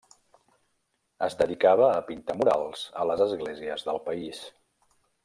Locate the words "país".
4.09-4.41